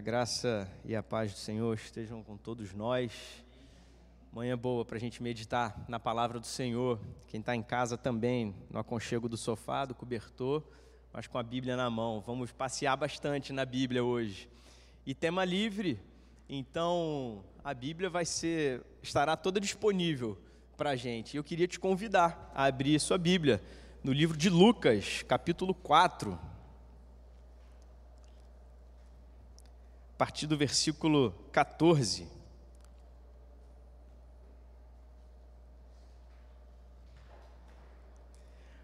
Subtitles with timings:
[0.00, 3.12] A graça e a paz do Senhor estejam com todos nós.
[4.32, 6.98] Manhã boa para a gente meditar na palavra do Senhor.
[7.28, 10.62] Quem está em casa também, no aconchego do sofá, do cobertor,
[11.12, 12.18] mas com a Bíblia na mão.
[12.18, 14.48] Vamos passear bastante na Bíblia hoje.
[15.04, 16.00] E tema livre,
[16.48, 20.38] então a Bíblia vai ser, estará toda disponível
[20.78, 21.36] para a gente.
[21.36, 23.60] Eu queria te convidar a abrir sua Bíblia
[24.02, 26.49] no livro de Lucas, capítulo 4.
[30.20, 32.28] Partir do versículo 14.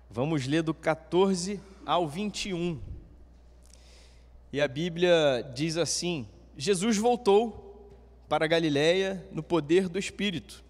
[0.08, 2.80] Vamos ler do 14 ao 21.
[4.50, 6.26] E a Bíblia diz assim:
[6.56, 7.86] Jesus voltou
[8.30, 10.64] para Galiléia no poder do Espírito,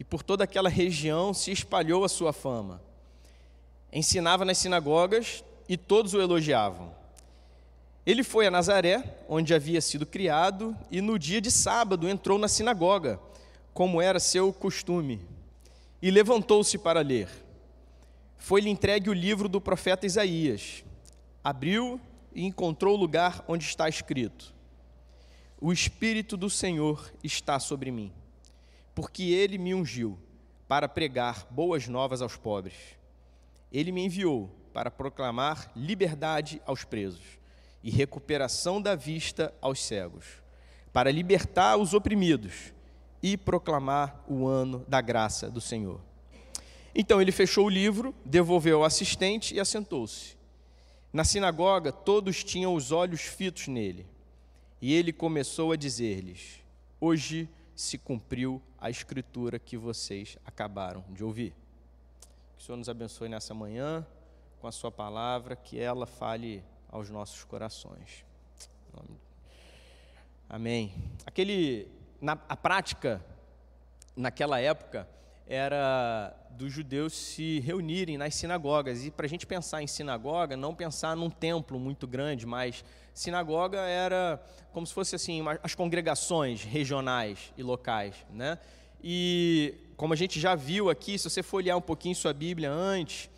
[0.00, 2.82] e por toda aquela região se espalhou a sua fama.
[3.92, 7.01] Ensinava nas sinagogas e todos o elogiavam.
[8.04, 12.48] Ele foi a Nazaré, onde havia sido criado, e no dia de sábado entrou na
[12.48, 13.20] sinagoga,
[13.72, 15.20] como era seu costume,
[16.00, 17.28] e levantou-se para ler
[18.42, 20.84] foi-lhe entregue o livro do profeta Isaías.
[21.44, 22.00] Abriu
[22.34, 24.52] e encontrou o lugar onde está escrito:
[25.60, 28.12] O Espírito do Senhor está sobre mim,
[28.96, 30.18] porque ele me ungiu
[30.66, 32.74] para pregar boas novas aos pobres.
[33.70, 37.38] Ele me enviou para proclamar liberdade aos presos
[37.82, 40.26] e recuperação da vista aos cegos,
[40.92, 42.72] para libertar os oprimidos
[43.22, 46.00] e proclamar o ano da graça do Senhor.
[46.94, 50.36] Então ele fechou o livro, devolveu ao assistente e assentou-se.
[51.12, 54.06] Na sinagoga, todos tinham os olhos fitos nele.
[54.80, 56.60] E ele começou a dizer-lhes:
[57.00, 61.54] Hoje se cumpriu a escritura que vocês acabaram de ouvir.
[62.56, 64.06] Que o Senhor nos abençoe nessa manhã
[64.60, 68.24] com a Sua palavra, que ela fale aos nossos corações.
[70.48, 70.92] Amém.
[71.24, 71.88] Aquele,
[72.20, 73.24] na, a prática
[74.14, 75.08] naquela época
[75.46, 79.04] era dos judeus se reunirem nas sinagogas.
[79.06, 83.78] E para a gente pensar em sinagoga, não pensar num templo muito grande, mas sinagoga
[83.78, 84.42] era
[84.72, 88.58] como se fosse assim as congregações regionais e locais, né?
[89.02, 92.70] E como a gente já viu aqui, se você for olhar um pouquinho sua Bíblia
[92.70, 93.30] antes,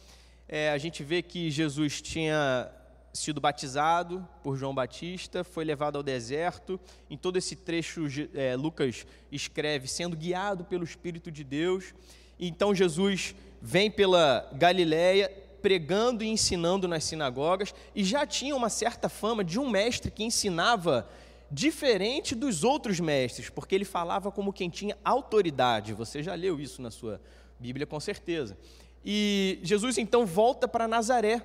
[0.48, 2.70] é, a gente vê que Jesus tinha
[3.14, 6.78] sido batizado por João Batista, foi levado ao deserto.
[7.08, 8.02] Em todo esse trecho,
[8.34, 11.94] é, Lucas escreve, sendo guiado pelo Espírito de Deus.
[12.38, 15.32] Então Jesus vem pela Galiléia
[15.62, 20.24] pregando e ensinando nas sinagogas e já tinha uma certa fama de um mestre que
[20.24, 21.08] ensinava
[21.50, 25.94] diferente dos outros mestres, porque ele falava como quem tinha autoridade.
[25.94, 27.20] Você já leu isso na sua
[27.58, 28.58] Bíblia com certeza.
[29.04, 31.40] E Jesus então volta para Nazaré,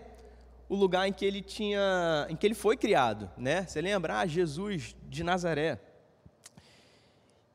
[0.69, 3.66] o lugar em que ele tinha, em que ele foi criado, né?
[3.66, 4.19] Você lembra?
[4.19, 5.80] Ah, Jesus de Nazaré.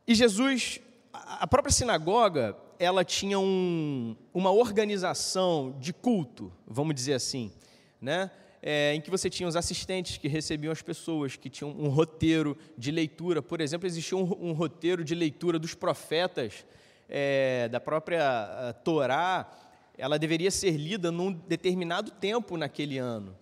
[0.07, 0.81] E Jesus,
[1.13, 7.53] a própria sinagoga, ela tinha um, uma organização de culto, vamos dizer assim,
[8.01, 8.31] né?
[8.61, 12.57] É, em que você tinha os assistentes que recebiam as pessoas, que tinham um roteiro
[12.77, 13.43] de leitura.
[13.43, 16.65] Por exemplo, existia um, um roteiro de leitura dos profetas,
[17.09, 19.47] é, da própria Torá,
[19.97, 23.37] ela deveria ser lida num determinado tempo naquele ano.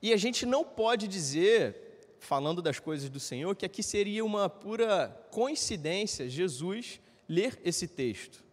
[0.00, 4.48] E a gente não pode dizer, falando das coisas do Senhor, que aqui seria uma
[4.48, 8.44] pura coincidência Jesus ler esse texto.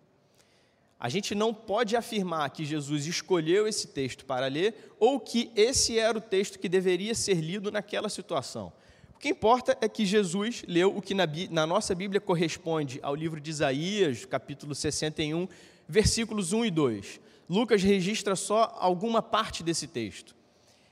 [1.00, 6.00] A gente não pode afirmar que Jesus escolheu esse texto para ler ou que esse
[6.00, 8.72] era o texto que deveria ser lido naquela situação.
[9.14, 13.14] O que importa é que Jesus leu o que na, na nossa Bíblia corresponde ao
[13.14, 15.48] livro de Isaías, capítulo 61,
[15.88, 17.20] versículos 1 e 2.
[17.50, 20.36] Lucas registra só alguma parte desse texto.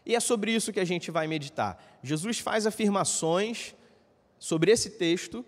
[0.06, 2.00] E é sobre isso que a gente vai meditar.
[2.04, 3.76] Jesus faz afirmações
[4.40, 5.46] sobre esse texto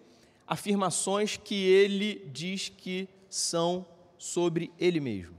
[0.48, 3.86] afirmações que ele diz que são
[4.18, 5.36] sobre ele mesmo.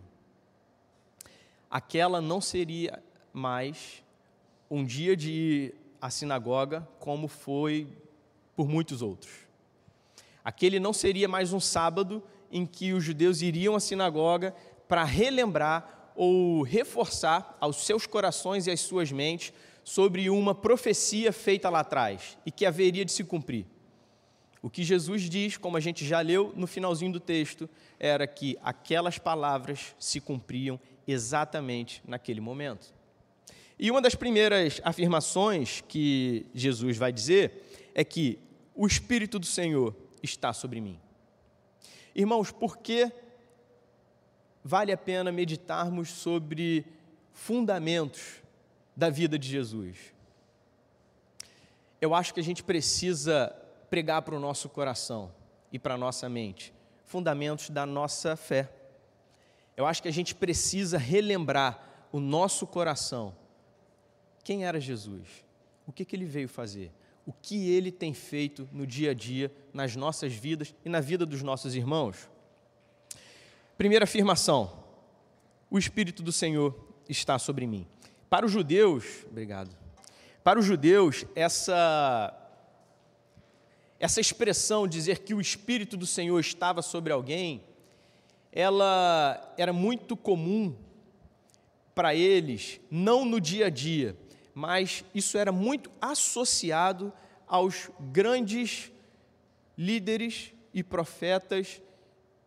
[1.70, 3.02] Aquela não seria
[3.32, 4.02] mais
[4.70, 7.88] um dia de ir à sinagoga como foi
[8.56, 9.32] por muitos outros.
[10.44, 14.55] Aquele não seria mais um sábado em que os judeus iriam à sinagoga
[14.88, 19.52] para relembrar ou reforçar aos seus corações e às suas mentes
[19.82, 23.67] sobre uma profecia feita lá atrás e que haveria de se cumprir.
[24.62, 27.69] O que Jesus diz, como a gente já leu no finalzinho do texto,
[28.00, 32.94] era que aquelas palavras se cumpriam exatamente naquele momento.
[33.79, 37.62] E uma das primeiras afirmações que Jesus vai dizer
[37.94, 38.38] é que
[38.75, 40.99] o Espírito do Senhor está sobre mim.
[42.14, 43.11] Irmãos, por que
[44.62, 46.87] vale a pena meditarmos sobre
[47.32, 48.43] fundamentos
[48.96, 50.14] da vida de Jesus?
[52.05, 53.49] eu acho que a gente precisa
[53.88, 55.32] pregar para o nosso coração
[55.72, 56.70] e para a nossa mente
[57.02, 58.70] fundamentos da nossa fé.
[59.75, 63.34] Eu acho que a gente precisa relembrar o nosso coração.
[64.43, 65.44] Quem era Jesus?
[65.87, 66.93] O que, que ele veio fazer?
[67.26, 71.24] O que ele tem feito no dia a dia, nas nossas vidas e na vida
[71.24, 72.28] dos nossos irmãos?
[73.78, 74.70] Primeira afirmação:
[75.70, 76.74] o Espírito do Senhor
[77.08, 77.86] está sobre mim.
[78.28, 79.74] Para os judeus, obrigado.
[80.42, 82.40] Para os judeus, essa
[83.98, 87.64] essa expressão dizer que o Espírito do Senhor estava sobre alguém,
[88.52, 90.76] ela era muito comum
[91.94, 94.16] para eles, não no dia a dia,
[94.54, 97.12] mas isso era muito associado
[97.46, 98.92] aos grandes
[99.76, 101.82] líderes e profetas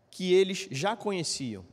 [0.09, 1.65] que eles já conheciam.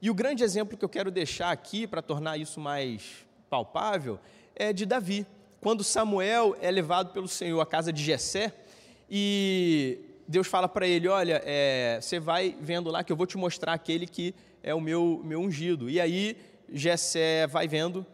[0.00, 4.18] E o grande exemplo que eu quero deixar aqui, para tornar isso mais palpável,
[4.54, 5.26] é de Davi.
[5.60, 8.54] Quando Samuel é levado pelo Senhor à casa de Jessé,
[9.10, 13.36] e Deus fala para ele: Olha, é, você vai vendo lá que eu vou te
[13.36, 15.90] mostrar aquele que é o meu, meu ungido.
[15.90, 16.36] E aí
[16.72, 18.06] Jessé vai vendo,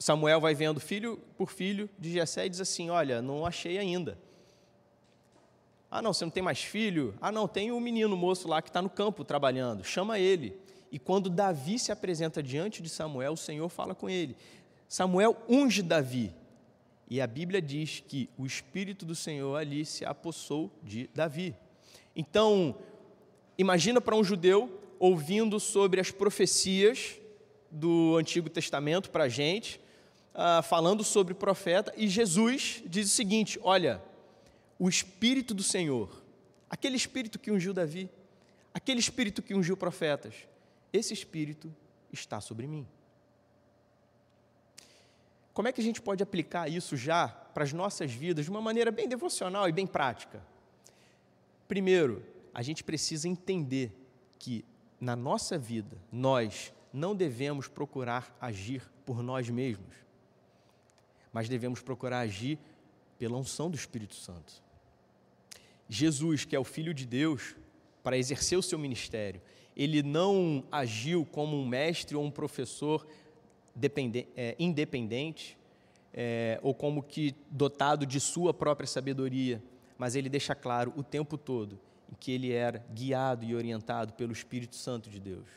[0.00, 4.18] Samuel vai vendo filho por filho de Jessé e diz assim: Olha, não achei ainda.
[5.90, 7.14] Ah, não, você não tem mais filho?
[7.20, 10.56] Ah, não, tem um menino moço lá que está no campo trabalhando, chama ele.
[10.90, 14.36] E quando Davi se apresenta diante de Samuel, o Senhor fala com ele.
[14.88, 16.32] Samuel unge Davi.
[17.08, 21.54] E a Bíblia diz que o Espírito do Senhor ali se apossou de Davi.
[22.16, 22.74] Então,
[23.58, 27.16] imagina para um judeu ouvindo sobre as profecias
[27.70, 29.80] do Antigo Testamento para a gente,
[30.34, 34.02] uh, falando sobre o profeta, e Jesus diz o seguinte: olha,
[34.78, 36.22] o Espírito do Senhor,
[36.68, 38.10] aquele Espírito que ungiu Davi,
[38.72, 40.34] aquele Espírito que ungiu profetas,
[40.92, 41.74] esse Espírito
[42.12, 42.86] está sobre mim.
[45.52, 48.62] Como é que a gente pode aplicar isso já para as nossas vidas de uma
[48.62, 50.42] maneira bem devocional e bem prática?
[51.68, 52.24] Primeiro,
[52.54, 53.92] a gente precisa entender
[54.38, 54.64] que
[55.00, 59.94] na nossa vida nós não devemos procurar agir por nós mesmos,
[61.32, 62.58] mas devemos procurar agir
[63.18, 64.62] pela unção do Espírito Santo.
[65.88, 67.54] Jesus, que é o Filho de Deus,
[68.02, 69.40] para exercer o seu ministério,
[69.76, 73.06] ele não agiu como um mestre ou um professor
[74.36, 75.58] é, independente,
[76.12, 79.62] é, ou como que dotado de sua própria sabedoria,
[79.96, 81.78] mas ele deixa claro o tempo todo
[82.20, 85.48] que ele era guiado e orientado pelo Espírito Santo de Deus.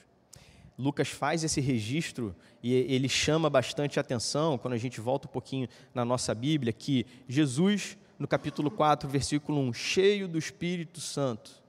[0.78, 5.68] Lucas faz esse registro e ele chama bastante atenção, quando a gente volta um pouquinho
[5.94, 11.62] na nossa Bíblia, que Jesus, no capítulo 4, versículo 1, cheio do Espírito Santo,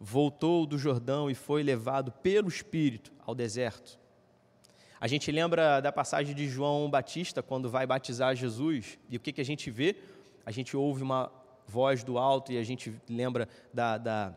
[0.00, 3.98] voltou do Jordão e foi levado pelo Espírito ao deserto.
[5.00, 9.32] A gente lembra da passagem de João Batista, quando vai batizar Jesus, e o que,
[9.32, 9.96] que a gente vê?
[10.46, 11.30] A gente ouve uma
[11.66, 14.34] voz do alto e a gente lembra da, da,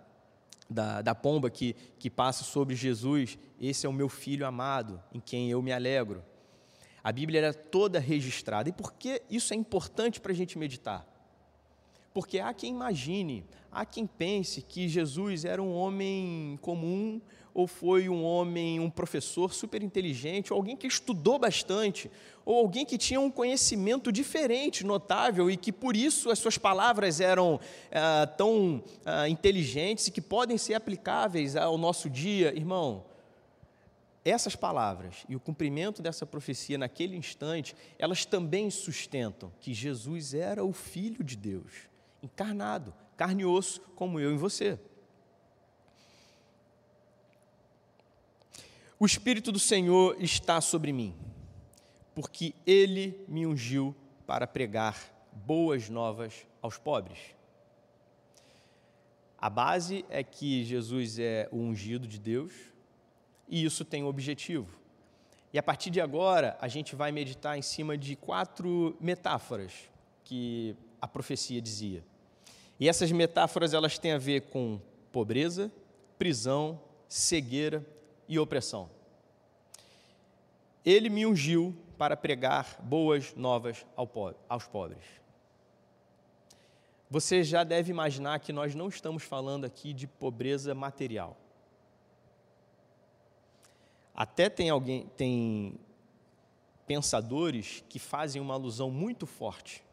[0.69, 5.19] da, da pomba que, que passa sobre Jesus: Esse é o meu filho amado, em
[5.19, 6.23] quem eu me alegro.
[7.03, 8.69] A Bíblia era toda registrada.
[8.69, 11.07] E por que isso é importante para a gente meditar?
[12.17, 17.21] Porque há quem imagine, há quem pense que Jesus era um homem comum,
[17.53, 22.09] ou foi um homem, um professor super inteligente, ou alguém que estudou bastante,
[22.43, 27.21] ou alguém que tinha um conhecimento diferente, notável, e que por isso as suas palavras
[27.21, 27.59] eram
[27.91, 32.51] ah, tão ah, inteligentes e que podem ser aplicáveis ao nosso dia.
[32.51, 33.05] Irmão,
[34.25, 40.65] essas palavras e o cumprimento dessa profecia naquele instante, elas também sustentam que Jesus era
[40.65, 41.95] o Filho de Deus
[42.27, 44.79] encarnado, carne e osso, como eu e você.
[48.99, 51.15] O Espírito do Senhor está sobre mim,
[52.15, 54.97] porque Ele me ungiu para pregar
[55.31, 57.19] boas novas aos pobres.
[59.37, 62.51] A base é que Jesus é o ungido de Deus
[63.47, 64.75] e isso tem um objetivo.
[65.53, 69.71] E a partir de agora, a gente vai meditar em cima de quatro metáforas
[70.23, 72.03] que a profecia dizia.
[72.79, 74.79] E essas metáforas elas têm a ver com
[75.11, 75.71] pobreza,
[76.17, 77.85] prisão, cegueira
[78.27, 78.89] e opressão.
[80.85, 83.85] Ele me ungiu para pregar boas novas
[84.47, 85.03] aos pobres.
[87.09, 91.37] Você já deve imaginar que nós não estamos falando aqui de pobreza material.
[94.13, 95.79] Até tem alguém, tem
[96.85, 99.83] pensadores que fazem uma alusão muito forte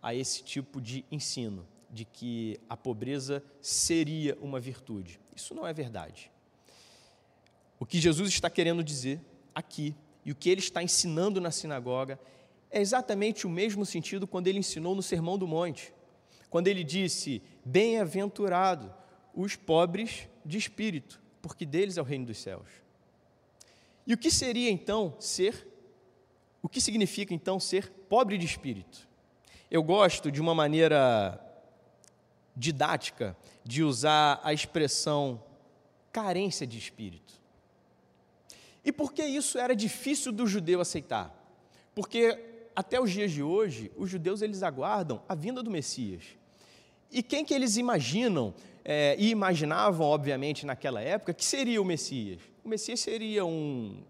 [0.00, 5.20] a esse tipo de ensino, de que a pobreza seria uma virtude.
[5.34, 6.30] Isso não é verdade.
[7.78, 9.20] O que Jesus está querendo dizer
[9.54, 12.18] aqui e o que ele está ensinando na sinagoga
[12.70, 15.92] é exatamente o mesmo sentido quando ele ensinou no Sermão do Monte,
[16.50, 18.92] quando ele disse: Bem-aventurado
[19.34, 22.68] os pobres de espírito, porque deles é o reino dos céus.
[24.06, 25.68] E o que seria então ser?
[26.62, 29.06] O que significa então ser pobre de espírito?
[29.70, 31.40] Eu gosto de uma maneira
[32.56, 35.42] didática de usar a expressão
[36.10, 37.34] carência de espírito.
[38.84, 41.34] E por que isso era difícil do judeu aceitar?
[41.94, 42.38] Porque
[42.74, 46.22] até os dias de hoje, os judeus eles aguardam a vinda do Messias.
[47.10, 52.40] E quem que eles imaginam é, e imaginavam, obviamente, naquela época, que seria o Messias?
[52.64, 54.02] O Messias seria um,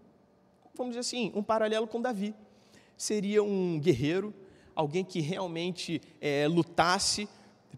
[0.75, 2.33] vamos dizer assim, um paralelo com Davi.
[2.95, 4.33] Seria um guerreiro,
[4.75, 7.27] alguém que realmente é, lutasse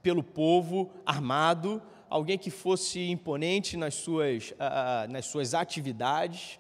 [0.01, 6.59] pelo povo armado, alguém que fosse imponente nas suas, ah, nas suas atividades,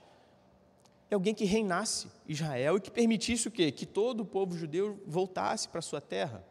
[1.09, 3.71] é alguém que reinasse Israel e que permitisse o quê?
[3.71, 6.45] Que todo o povo judeu voltasse para sua terra.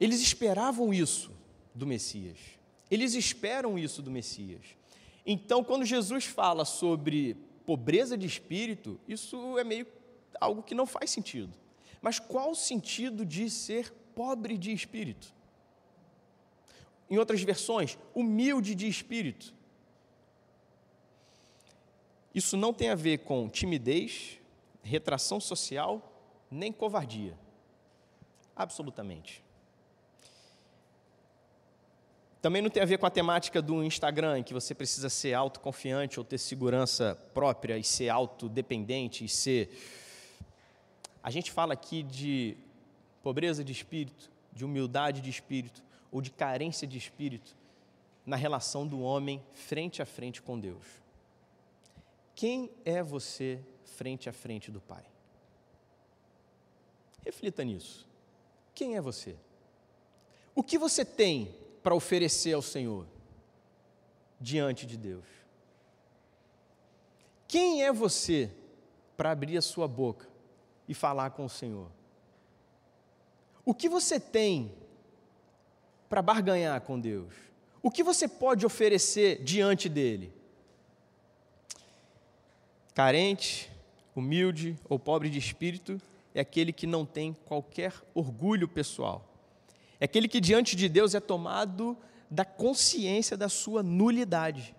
[0.00, 1.30] Eles esperavam isso
[1.74, 2.38] do Messias.
[2.90, 4.62] Eles esperam isso do Messias.
[5.24, 9.86] Então, quando Jesus fala sobre pobreza de espírito, isso é meio
[10.40, 11.52] algo que não faz sentido.
[12.00, 15.32] Mas qual o sentido de ser pobre de espírito?
[17.08, 19.54] Em outras versões, humilde de espírito.
[22.34, 24.38] Isso não tem a ver com timidez,
[24.82, 26.12] retração social,
[26.50, 27.34] nem covardia.
[28.54, 29.42] Absolutamente.
[32.42, 35.32] Também não tem a ver com a temática do Instagram, em que você precisa ser
[35.32, 39.70] autoconfiante ou ter segurança própria e ser autodependente e ser.
[41.22, 42.58] A gente fala aqui de
[43.22, 47.56] pobreza de espírito, de humildade de espírito ou de carência de espírito
[48.24, 50.86] na relação do homem frente a frente com Deus.
[52.34, 55.04] Quem é você frente a frente do Pai?
[57.24, 58.06] Reflita nisso.
[58.74, 59.36] Quem é você?
[60.54, 63.06] O que você tem para oferecer ao Senhor
[64.40, 65.26] diante de Deus?
[67.46, 68.50] Quem é você
[69.16, 70.28] para abrir a sua boca
[70.88, 71.90] e falar com o Senhor?
[73.64, 74.72] O que você tem
[76.08, 77.32] para barganhar com Deus?
[77.82, 80.32] O que você pode oferecer diante dele?
[82.94, 83.70] Carente,
[84.14, 86.00] humilde ou pobre de espírito
[86.34, 89.26] é aquele que não tem qualquer orgulho pessoal.
[89.98, 91.96] É aquele que diante de Deus é tomado
[92.30, 94.74] da consciência da sua nulidade.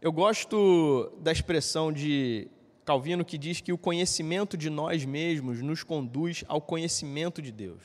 [0.00, 2.48] Eu gosto da expressão de
[2.88, 7.82] Calvino que diz que o conhecimento de nós mesmos nos conduz ao conhecimento de Deus.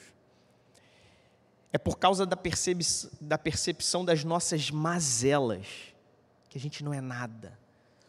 [1.73, 2.79] É por causa da, percep
[3.19, 5.67] da percepção das nossas mazelas
[6.49, 7.59] que a gente não é nada.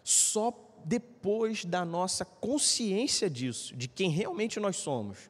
[0.05, 5.29] Só depois da nossa consciência disso, de quem realmente nós somos,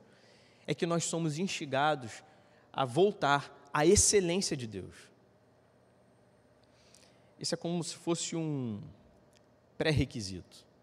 [0.67, 2.23] é que nós somos instigados
[2.71, 4.95] a voltar à excelência de Deus.
[7.41, 8.83] Isso é como se fosse um
[9.79, 10.74] pré-requisito.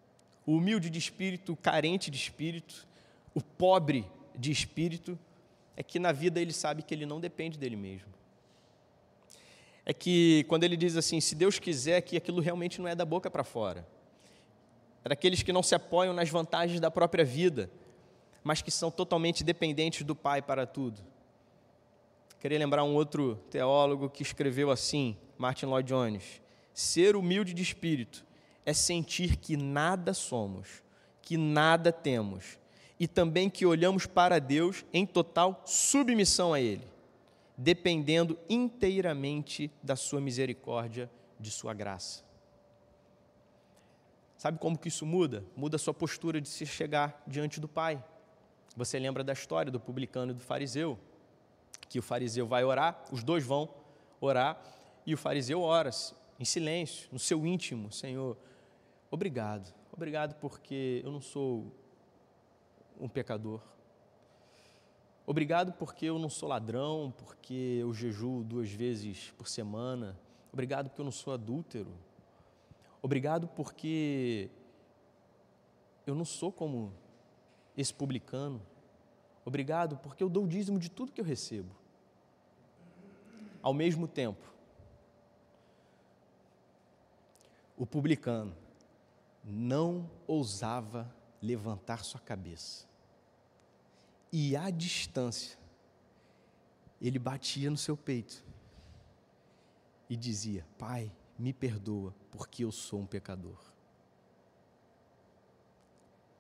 [0.46, 2.88] O humilde de espírito, o carente de espírito,
[3.34, 4.06] o pobre
[4.36, 5.18] de espírito,
[5.76, 8.10] é que na vida ele sabe que ele não depende dele mesmo.
[9.86, 13.06] É que quando ele diz assim, se Deus quiser, que aquilo realmente não é da
[13.06, 13.88] boca para fora
[15.04, 17.70] é daqueles que não se apoiam nas vantagens da própria vida,
[18.44, 21.02] mas que são totalmente dependentes do Pai para tudo.
[22.40, 26.42] Queria lembrar um outro teólogo que escreveu assim, Martin Lloyd Jones:
[26.74, 28.26] Ser humilde de espírito
[28.66, 30.84] é sentir que nada somos,
[31.22, 32.60] que nada temos,
[33.00, 36.88] e também que olhamos para Deus em total submissão a Ele,
[37.58, 42.24] dependendo inteiramente da Sua misericórdia, de Sua graça.
[44.42, 45.44] Sabe como que isso muda?
[45.56, 48.04] Muda a sua postura de se chegar diante do Pai.
[48.76, 50.98] Você lembra da história do publicano e do fariseu?
[51.88, 53.70] Que o fariseu vai orar, os dois vão
[54.20, 54.60] orar,
[55.06, 55.92] e o fariseu ora
[56.40, 58.36] em silêncio, no seu íntimo: Senhor,
[59.12, 61.72] obrigado, obrigado porque eu não sou
[63.00, 63.62] um pecador.
[65.26, 70.20] Obrigado porque eu não sou ladrão, porque eu jejuo duas vezes por semana.
[70.52, 71.92] Obrigado porque eu não sou adúltero.
[73.02, 74.50] Obrigado porque
[76.06, 76.92] eu não sou como
[77.78, 78.62] esse publicano.
[79.46, 81.76] Obrigado porque eu dou o dízimo de tudo que eu recebo.
[83.62, 84.44] Ao mesmo tempo,
[87.78, 88.56] o publicano
[89.44, 92.86] não ousava levantar sua cabeça.
[94.32, 95.58] E à distância,
[97.02, 98.46] ele batia no seu peito
[100.10, 103.60] e dizia: Pai, me perdoa, porque eu sou um pecador.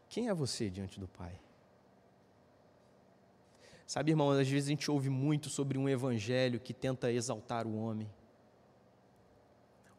[0.08, 1.39] Quem é você diante do Pai?
[3.88, 7.75] Sabe, irmão, às vezes a gente ouve muito sobre um evangelho que tenta exaltar o
[7.75, 8.10] homem.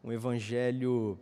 [0.03, 1.19] Um evangelho.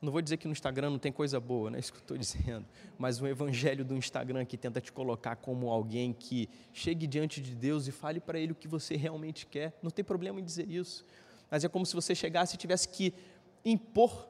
[0.00, 2.02] Não vou dizer que no Instagram não tem coisa boa, não é isso que eu
[2.02, 2.64] estou dizendo.
[2.98, 7.54] Mas um evangelho do Instagram que tenta te colocar como alguém que chegue diante de
[7.54, 9.78] Deus e fale para Ele o que você realmente quer.
[9.82, 11.04] Não tem problema em dizer isso.
[11.50, 13.12] Mas é como se você chegasse e tivesse que
[13.64, 14.28] impor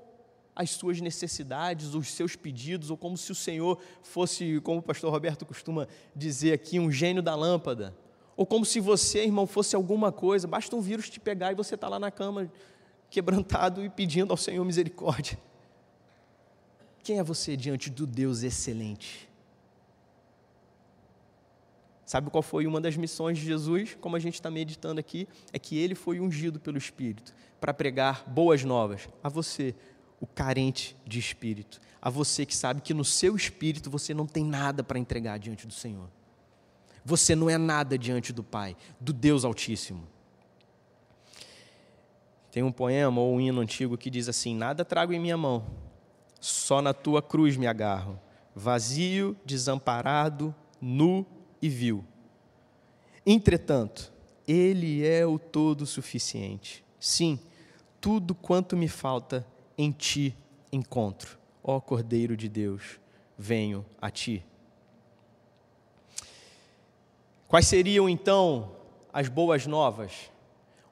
[0.57, 5.13] as suas necessidades, os seus pedidos, ou como se o Senhor fosse, como o pastor
[5.13, 7.97] Roberto costuma dizer aqui, um gênio da lâmpada.
[8.37, 11.77] Ou como se você, irmão, fosse alguma coisa, basta um vírus te pegar e você
[11.77, 12.51] está lá na cama,
[13.09, 15.39] quebrantado e pedindo ao Senhor misericórdia.
[17.11, 19.29] Quem é você diante do Deus excelente?
[22.07, 25.27] Sabe qual foi uma das missões de Jesus, como a gente está meditando aqui?
[25.53, 29.75] É que ele foi ungido pelo Espírito para pregar boas novas a você,
[30.21, 34.45] o carente de espírito, a você que sabe que no seu espírito você não tem
[34.45, 36.09] nada para entregar diante do Senhor.
[37.05, 40.07] Você não é nada diante do Pai, do Deus Altíssimo.
[42.53, 45.90] Tem um poema ou um hino antigo que diz assim: Nada trago em minha mão,
[46.41, 48.19] só na tua cruz me agarro,
[48.55, 51.27] vazio, desamparado, nu
[51.61, 52.05] e vil.
[53.25, 54.13] Entretanto,
[54.49, 56.83] Ele é o todo suficiente.
[56.99, 57.39] Sim,
[58.01, 60.35] tudo quanto me falta em ti
[60.73, 61.39] encontro.
[61.63, 62.99] Ó Cordeiro de Deus,
[63.37, 64.45] venho a ti.
[67.47, 68.77] Quais seriam então
[69.13, 70.31] as boas novas?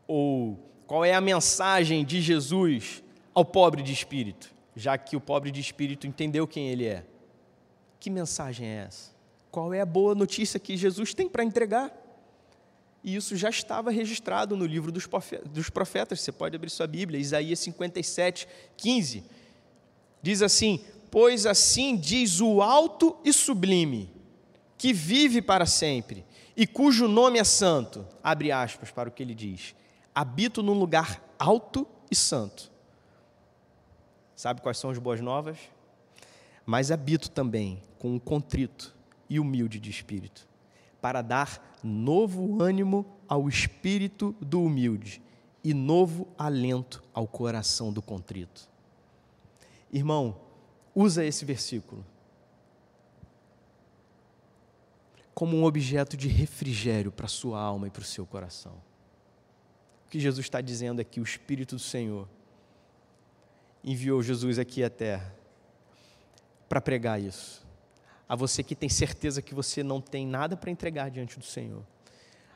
[0.07, 3.02] Ou qual é a mensagem de Jesus
[3.33, 4.57] ao pobre de espírito?
[4.78, 7.04] Já que o pobre de espírito entendeu quem ele é.
[7.99, 9.11] Que mensagem é essa?
[9.50, 11.92] Qual é a boa notícia que Jesus tem para entregar?
[13.02, 15.04] E isso já estava registrado no livro dos
[15.71, 16.21] profetas.
[16.21, 19.25] Você pode abrir sua Bíblia, Isaías 57, 15.
[20.23, 24.14] Diz assim: Pois assim diz o alto e sublime,
[24.76, 26.25] que vive para sempre,
[26.56, 28.06] e cujo nome é santo.
[28.23, 29.75] Abre aspas para o que ele diz:
[30.14, 32.77] Habito num lugar alto e santo.
[34.38, 35.58] Sabe quais são as boas novas?
[36.64, 38.94] Mas habito também com um contrito
[39.28, 40.46] e humilde de espírito
[41.00, 45.20] para dar novo ânimo ao espírito do humilde
[45.64, 48.68] e novo alento ao coração do contrito.
[49.92, 50.40] Irmão,
[50.94, 52.06] usa esse versículo
[55.34, 58.74] como um objeto de refrigério para a sua alma e para o seu coração.
[60.06, 62.28] O que Jesus está dizendo é que o Espírito do Senhor
[63.82, 65.34] enviou Jesus aqui à terra
[66.69, 67.69] para pregar isso
[68.28, 71.82] a você que tem certeza que você não tem nada para entregar diante do Senhor.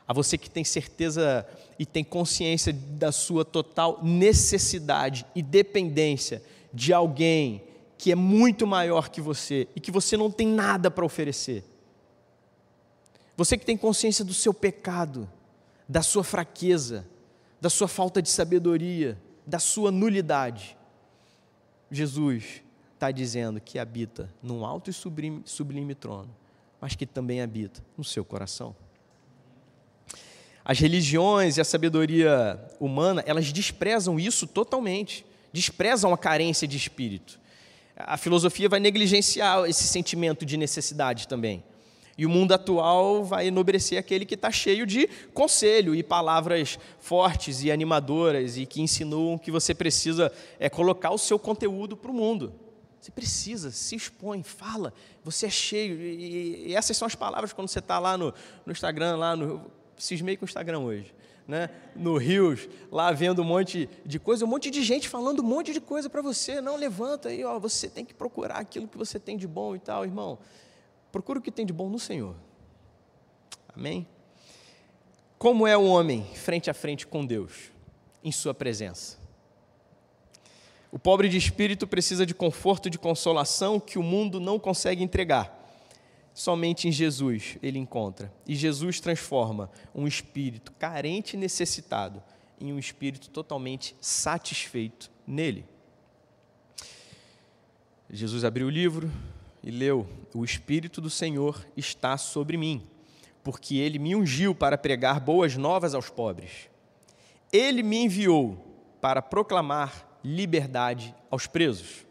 [0.07, 1.47] A você que tem certeza
[1.79, 7.63] e tem consciência da sua total necessidade e dependência de alguém
[7.97, 11.63] que é muito maior que você e que você não tem nada para oferecer.
[13.35, 15.27] Você que tem consciência do seu pecado,
[15.89, 17.07] da sua fraqueza,
[17.59, 20.77] da sua falta de sabedoria, da sua nulidade.
[21.93, 22.61] Jesus
[22.93, 26.29] está dizendo que habita num alto e sublime, sublime trono,
[26.79, 28.75] mas que também habita no seu coração.
[30.65, 37.39] As religiões e a sabedoria humana, elas desprezam isso totalmente, desprezam a carência de espírito.
[37.95, 41.63] A filosofia vai negligenciar esse sentimento de necessidade também.
[42.17, 47.63] E o mundo atual vai enobrecer aquele que está cheio de conselho e palavras fortes
[47.63, 52.13] e animadoras e que insinuam que você precisa é, colocar o seu conteúdo para o
[52.13, 52.53] mundo.
[53.01, 55.99] Você precisa, se expõe, fala, você é cheio.
[55.99, 58.33] E, e essas são as palavras quando você está lá no,
[58.65, 59.69] no Instagram, lá no.
[59.97, 61.13] Cismei com o Instagram hoje.
[61.45, 61.69] Né?
[61.93, 65.73] no Rios, lá vendo um monte de coisa, um monte de gente falando um monte
[65.73, 66.61] de coisa para você.
[66.61, 69.79] Não, levanta aí, ó, você tem que procurar aquilo que você tem de bom e
[69.79, 70.39] tal, irmão.
[71.13, 72.35] Procura o que tem de bom no Senhor.
[73.69, 74.07] Amém?
[75.37, 77.71] Como é o homem frente a frente com Deus,
[78.23, 79.19] em Sua presença?
[80.91, 85.55] O pobre de espírito precisa de conforto de consolação que o mundo não consegue entregar.
[86.33, 88.33] Somente em Jesus ele encontra.
[88.47, 92.23] E Jesus transforma um espírito carente e necessitado
[92.59, 95.63] em um espírito totalmente satisfeito nele.
[98.09, 99.11] Jesus abriu o livro
[99.63, 102.85] e leu: O Espírito do Senhor está sobre mim,
[103.43, 106.69] porque ele me ungiu para pregar boas novas aos pobres.
[107.51, 108.57] Ele me enviou
[108.99, 112.05] para proclamar liberdade aos presos,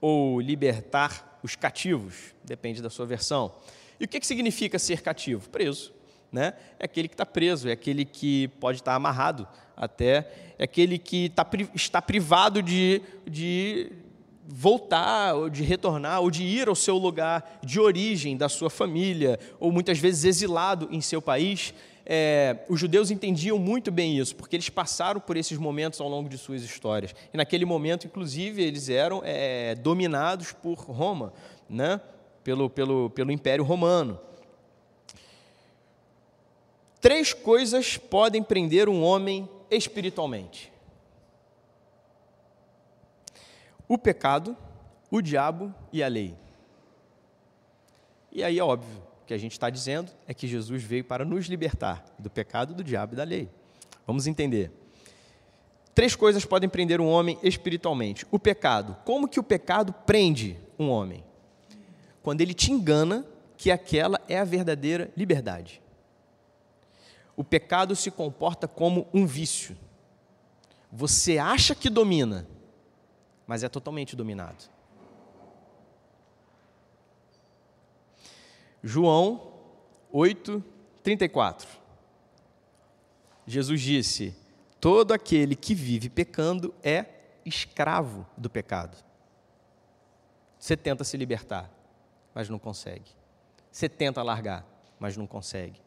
[0.00, 3.54] ou libertar os cativos, depende da sua versão.
[4.00, 5.48] E o que, que significa ser cativo?
[5.50, 5.92] Preso.
[6.32, 6.54] Né?
[6.80, 11.28] É aquele que está preso, é aquele que pode estar amarrado até, é aquele que
[11.28, 13.92] tá, está privado de, de,
[14.46, 19.38] voltar, ou de retornar, ou de ir ao seu lugar de origem, da sua família,
[19.58, 21.72] ou muitas vezes exilado em seu país.
[22.06, 26.28] É, os judeus entendiam muito bem isso, porque eles passaram por esses momentos ao longo
[26.28, 27.14] de suas histórias.
[27.32, 31.32] E naquele momento, inclusive, eles eram é, dominados por Roma,
[31.68, 32.00] né?
[32.44, 34.20] pelo, pelo, pelo Império Romano.
[37.00, 40.70] Três coisas podem prender um homem espiritualmente:
[43.94, 44.56] o pecado,
[45.10, 46.34] o diabo e a lei.
[48.32, 51.24] E aí é óbvio, o que a gente está dizendo é que Jesus veio para
[51.24, 53.48] nos libertar do pecado, do diabo e da lei.
[54.06, 54.70] Vamos entender.
[55.94, 58.26] Três coisas podem prender um homem espiritualmente.
[58.30, 58.96] O pecado.
[59.04, 61.22] Como que o pecado prende um homem?
[62.22, 63.24] Quando ele te engana
[63.56, 65.80] que aquela é a verdadeira liberdade.
[67.36, 69.76] O pecado se comporta como um vício.
[70.90, 72.46] Você acha que domina,
[73.46, 74.64] mas é totalmente dominado.
[78.82, 79.52] João
[80.12, 80.62] 8,
[81.02, 81.68] 34.
[83.46, 84.36] Jesus disse:
[84.80, 87.06] Todo aquele que vive pecando é
[87.44, 88.96] escravo do pecado.
[90.58, 91.70] Você tenta se libertar,
[92.34, 93.10] mas não consegue.
[93.70, 94.66] Você tenta largar,
[94.98, 95.80] mas não consegue.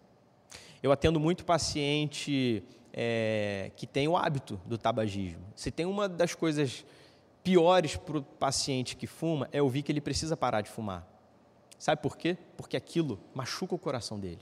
[0.83, 5.41] Eu atendo muito paciente é, que tem o hábito do tabagismo.
[5.55, 6.85] Se tem uma das coisas
[7.47, 11.07] piores para o paciente que fuma é ouvir que ele precisa parar de fumar.
[11.79, 12.37] Sabe por quê?
[12.57, 14.41] Porque aquilo machuca o coração dele.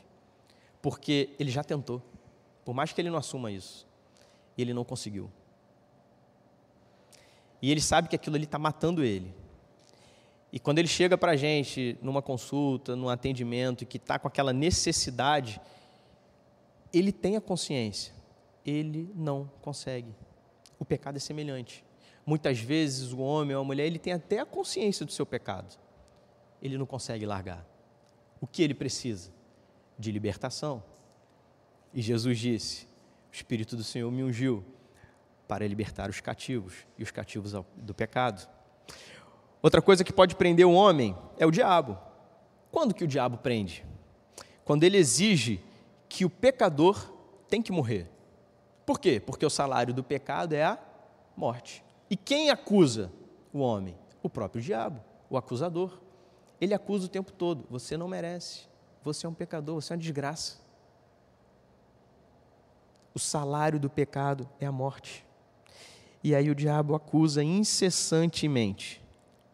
[0.81, 2.01] Porque ele já tentou,
[2.65, 3.87] por mais que ele não assuma isso,
[4.57, 5.29] ele não conseguiu.
[7.61, 9.31] E ele sabe que aquilo ali está matando ele.
[10.51, 14.27] E quando ele chega para a gente numa consulta, num atendimento, e que está com
[14.27, 15.61] aquela necessidade,
[16.91, 18.15] ele tem a consciência,
[18.65, 20.09] ele não consegue.
[20.79, 21.84] O pecado é semelhante.
[22.25, 25.77] Muitas vezes o homem ou a mulher, ele tem até a consciência do seu pecado.
[26.61, 27.65] Ele não consegue largar.
[28.41, 29.31] O que ele precisa?
[29.97, 30.83] De libertação.
[31.93, 32.87] E Jesus disse:
[33.31, 34.65] O Espírito do Senhor me ungiu
[35.47, 38.49] para libertar os cativos e os cativos do pecado.
[39.61, 41.97] Outra coisa que pode prender o homem é o diabo.
[42.71, 43.85] Quando que o diabo prende?
[44.63, 45.61] Quando ele exige
[46.09, 47.13] que o pecador
[47.47, 48.09] tem que morrer.
[48.85, 49.19] Por quê?
[49.19, 50.79] Porque o salário do pecado é a
[51.37, 51.84] morte.
[52.15, 53.11] E quem acusa
[53.51, 53.93] o homem?
[54.23, 55.99] O próprio diabo, o acusador.
[56.61, 58.69] Ele acusa o tempo todo: você não merece,
[59.03, 60.61] você é um pecador, você é uma desgraça.
[63.13, 65.25] O salário do pecado é a morte.
[66.23, 69.03] E aí o diabo acusa incessantemente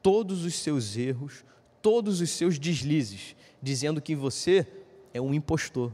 [0.04, 1.44] todos os seus erros,
[1.82, 4.72] todos os seus deslizes, dizendo que você
[5.16, 5.92] é um impostor.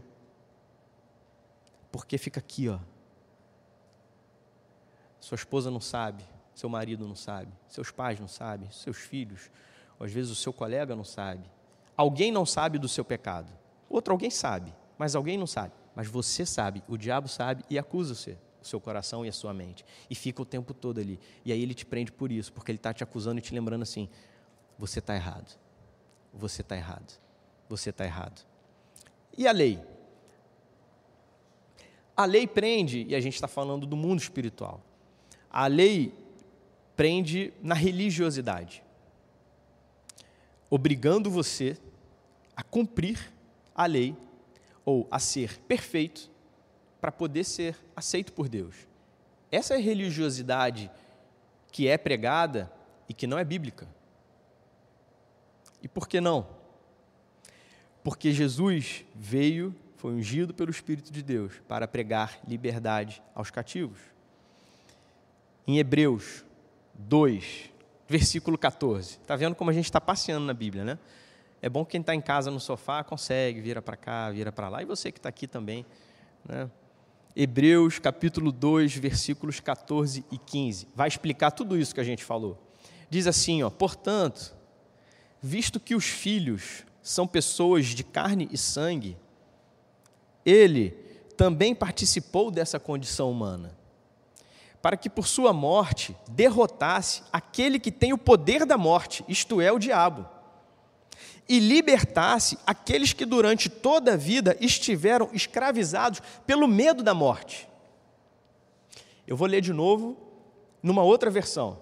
[1.94, 2.78] Porque fica aqui, ó.
[5.18, 6.26] Sua esposa não sabe,
[6.58, 9.52] seu marido não sabe, seus pais não sabem, seus filhos,
[10.00, 11.48] às vezes o seu colega não sabe.
[11.96, 13.54] Alguém não sabe do seu pecado.
[13.88, 15.72] Outro alguém sabe, mas alguém não sabe.
[15.96, 19.54] Mas você sabe, o diabo sabe e acusa você, o seu coração e a sua
[19.54, 19.86] mente.
[20.10, 21.20] E fica o tempo todo ali.
[21.46, 23.84] E aí ele te prende por isso, porque ele está te acusando e te lembrando
[23.84, 24.10] assim:
[24.80, 25.56] você está errado,
[26.34, 27.20] você está errado,
[27.70, 28.44] você está errado.
[29.38, 29.80] E a lei?
[32.16, 34.82] A lei prende, e a gente está falando do mundo espiritual.
[35.52, 36.26] A lei
[36.98, 38.84] prende na religiosidade,
[40.68, 41.78] obrigando você
[42.56, 43.32] a cumprir
[43.76, 44.18] a lei
[44.84, 46.30] ou a ser perfeito
[47.00, 48.76] para poder ser aceito por Deus.
[49.52, 50.90] Essa é a religiosidade
[51.72, 52.72] que é pregada
[53.08, 53.88] e que não é bíblica.
[55.84, 56.48] E por que não?
[58.04, 64.00] Porque Jesus veio, foi ungido pelo Espírito de Deus para pregar liberdade aos cativos.
[65.68, 66.47] Em Hebreus
[66.98, 67.70] 2,
[68.08, 69.20] versículo 14.
[69.22, 71.00] Está vendo como a gente está passeando na Bíblia, né?
[71.62, 74.70] É bom que quem está em casa no sofá consegue, vira para cá, vira para
[74.70, 75.86] lá, e você que está aqui também.
[76.48, 76.70] Né?
[77.36, 80.88] Hebreus capítulo 2, versículos 14 e 15.
[80.96, 82.62] Vai explicar tudo isso que a gente falou.
[83.10, 84.56] Diz assim, ó, portanto,
[85.42, 89.18] visto que os filhos são pessoas de carne e sangue,
[90.46, 90.92] ele
[91.36, 93.77] também participou dessa condição humana
[94.88, 99.70] para que por sua morte derrotasse aquele que tem o poder da morte, isto é,
[99.70, 100.26] o diabo,
[101.46, 107.68] e libertasse aqueles que durante toda a vida estiveram escravizados pelo medo da morte.
[109.28, 110.16] Eu vou ler de novo
[110.82, 111.82] numa outra versão,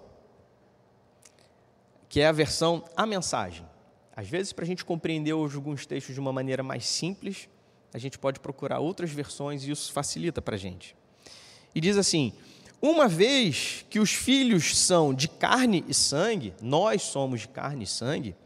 [2.08, 3.64] que é a versão A Mensagem.
[4.16, 7.48] Às vezes, para a gente compreender alguns textos de uma maneira mais simples,
[7.94, 10.96] a gente pode procurar outras versões e isso facilita para a gente.
[11.72, 12.32] E diz assim:
[12.86, 17.86] uma vez que os filhos são de carne e sangue, nós somos de carne e
[17.86, 18.36] sangue,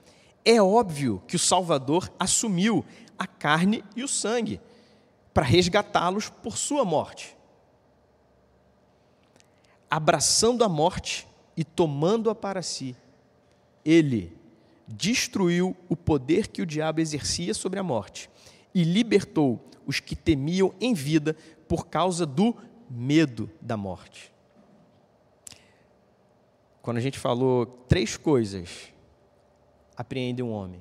[0.44, 2.84] é óbvio que o Salvador assumiu
[3.18, 4.60] a carne e o sangue
[5.34, 7.36] para resgatá-los por sua morte.
[9.90, 11.26] Abraçando a morte
[11.56, 12.96] e tomando-a para si,
[13.84, 14.36] ele
[14.88, 18.30] destruiu o poder que o diabo exercia sobre a morte
[18.74, 21.36] e libertou os que temiam em vida
[21.68, 22.56] por causa do
[22.90, 24.32] medo da morte.
[26.82, 28.92] Quando a gente falou três coisas
[29.96, 30.80] apreendem um homem,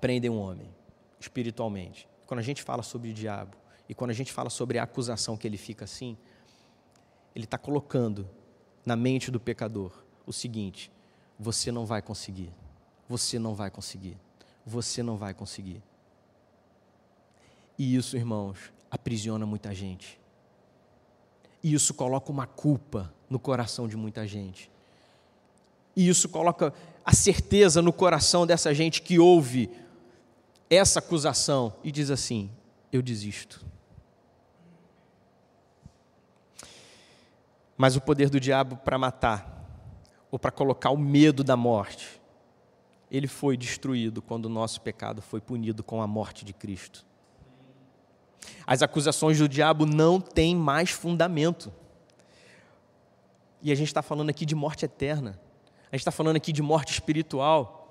[0.00, 0.68] prendem um homem
[1.20, 2.08] espiritualmente.
[2.26, 3.56] Quando a gente fala sobre o diabo
[3.88, 6.16] e quando a gente fala sobre a acusação que ele fica assim,
[7.34, 8.28] ele está colocando
[8.84, 10.90] na mente do pecador o seguinte:
[11.38, 12.50] você não vai conseguir,
[13.08, 14.16] você não vai conseguir,
[14.64, 15.82] você não vai conseguir.
[17.78, 20.18] E isso, irmãos, aprisiona muita gente.
[21.66, 24.70] E isso coloca uma culpa no coração de muita gente.
[25.96, 26.72] E isso coloca
[27.04, 29.68] a certeza no coração dessa gente que ouve
[30.70, 32.48] essa acusação e diz assim:
[32.92, 33.66] eu desisto.
[37.76, 39.66] Mas o poder do diabo para matar,
[40.30, 42.20] ou para colocar o medo da morte,
[43.10, 47.04] ele foi destruído quando o nosso pecado foi punido com a morte de Cristo.
[48.66, 51.72] As acusações do diabo não têm mais fundamento.
[53.62, 55.38] E a gente está falando aqui de morte eterna.
[55.90, 57.84] A gente está falando aqui de morte espiritual.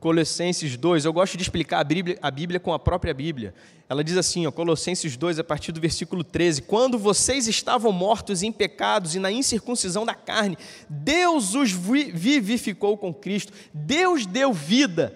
[0.00, 3.54] Colossenses 2, eu gosto de explicar a Bíblia, a Bíblia com a própria Bíblia.
[3.86, 8.42] Ela diz assim, ó, Colossenses 2, a partir do versículo 13: Quando vocês estavam mortos
[8.42, 10.56] em pecados e na incircuncisão da carne,
[10.88, 13.52] Deus os vivificou com Cristo.
[13.74, 15.14] Deus deu vida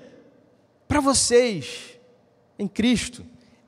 [0.86, 1.98] para vocês
[2.58, 3.24] em Cristo.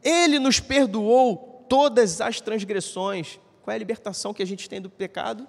[0.06, 3.40] Ele nos perdoou todas as transgressões.
[3.60, 5.48] Qual é a libertação que a gente tem do pecado?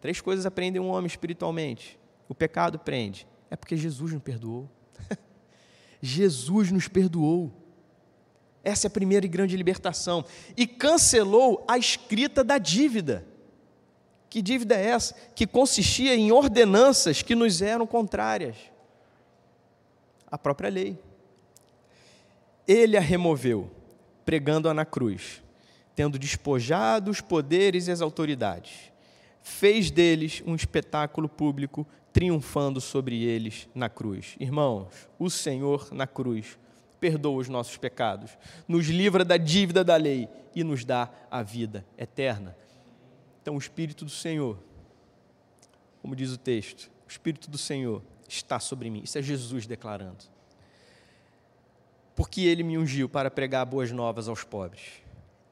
[0.00, 1.98] Três coisas aprendem um homem espiritualmente.
[2.28, 3.26] O pecado prende.
[3.50, 4.70] É porque Jesus nos perdoou.
[6.00, 7.52] Jesus nos perdoou.
[8.62, 10.24] Essa é a primeira e grande libertação.
[10.56, 13.26] E cancelou a escrita da dívida.
[14.30, 15.16] Que dívida é essa?
[15.34, 18.56] Que consistia em ordenanças que nos eram contrárias.
[20.30, 21.07] A própria lei.
[22.68, 23.68] Ele a removeu,
[24.24, 25.42] pregando-a na cruz,
[25.96, 28.92] tendo despojado os poderes e as autoridades
[29.48, 34.36] fez deles um espetáculo público, triunfando sobre eles na cruz.
[34.38, 36.58] Irmãos, o Senhor na cruz
[37.00, 41.84] perdoa os nossos pecados, nos livra da dívida da lei e nos dá a vida
[41.96, 42.56] eterna.
[43.40, 44.58] Então, o Espírito do Senhor,
[46.02, 49.00] como diz o texto, o Espírito do Senhor está sobre mim.
[49.04, 50.24] Isso é Jesus declarando.
[52.18, 54.82] Porque ele me ungiu para pregar boas novas aos pobres.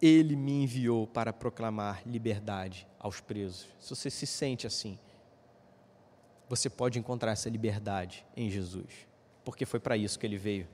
[0.03, 3.69] Ele me enviou para proclamar liberdade aos presos.
[3.79, 4.99] Se você se sente assim,
[6.49, 8.89] você pode encontrar essa liberdade em Jesus,
[9.45, 10.67] porque foi para isso que ele veio.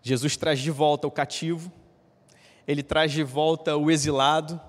[0.00, 1.72] Jesus traz de volta o cativo,
[2.68, 4.60] ele traz de volta o exilado,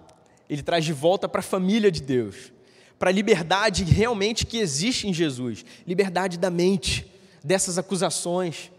[0.49, 2.51] ele traz de volta para a família de Deus,
[2.97, 5.63] para a liberdade realmente que existe em Jesus.
[5.85, 7.05] Liberdade da mente,
[7.43, 8.71] dessas acusações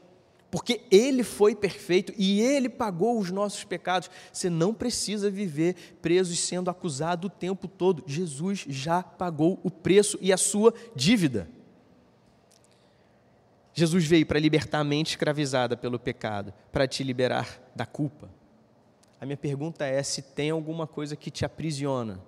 [0.52, 4.10] porque Ele foi perfeito e Ele pagou os nossos pecados.
[4.30, 8.04] Você não precisa viver preso e sendo acusado o tempo todo.
[8.06, 11.48] Jesus já pagou o preço e a sua dívida.
[13.72, 18.28] Jesus veio para libertar a mente escravizada pelo pecado, para te liberar da culpa.
[19.18, 22.20] A minha pergunta é se tem alguma coisa que te aprisiona.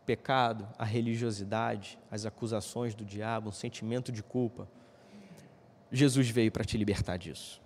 [0.00, 4.68] O pecado, a religiosidade, as acusações do diabo, um sentimento de culpa
[5.90, 7.60] Jesus veio para te libertar disso.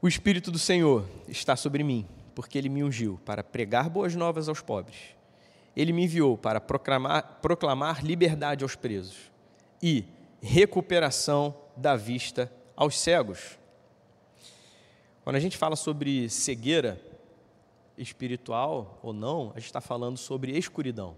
[0.00, 4.48] O Espírito do Senhor está sobre mim, porque ele me ungiu para pregar boas novas
[4.48, 4.96] aos pobres.
[5.76, 9.16] Ele me enviou para proclamar, proclamar liberdade aos presos
[9.82, 10.04] e
[10.40, 13.58] recuperação da vista aos cegos.
[15.24, 17.00] Quando a gente fala sobre cegueira
[17.96, 21.16] espiritual ou não, a gente está falando sobre escuridão.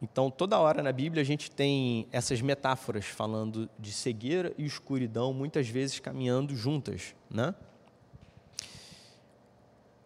[0.00, 5.32] Então, toda hora na Bíblia a gente tem essas metáforas falando de cegueira e escuridão,
[5.32, 7.14] muitas vezes caminhando juntas.
[7.30, 7.54] Né?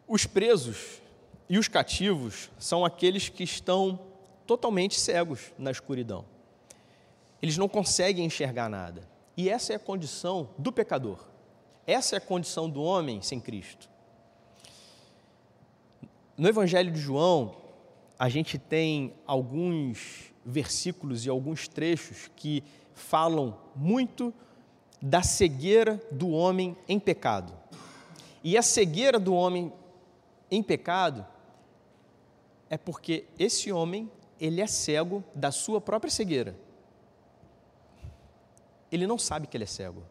[0.07, 1.01] Os presos
[1.49, 3.99] e os cativos são aqueles que estão
[4.47, 6.25] totalmente cegos na escuridão.
[7.43, 9.09] Eles não conseguem enxergar nada.
[9.37, 11.25] E essa é a condição do pecador.
[11.87, 13.89] Essa é a condição do homem sem Cristo.
[16.37, 17.60] No Evangelho de João,
[18.21, 24.31] a gente tem alguns versículos e alguns trechos que falam muito
[25.01, 27.51] da cegueira do homem em pecado.
[28.45, 29.73] E a cegueira do homem
[30.51, 31.27] em pecado
[32.69, 36.55] é porque esse homem, ele é cego da sua própria cegueira.
[38.93, 40.03] Ele não sabe que ele é cego.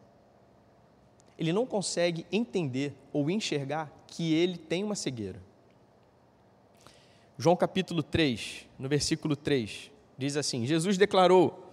[1.38, 5.40] Ele não consegue entender ou enxergar que ele tem uma cegueira.
[7.40, 11.72] João capítulo 3, no versículo 3, diz assim: Jesus declarou: